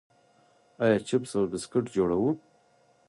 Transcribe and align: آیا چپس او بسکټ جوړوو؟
آیا 0.83 0.97
چپس 1.07 1.31
او 1.37 1.43
بسکټ 1.51 1.85
جوړوو؟ 1.95 2.29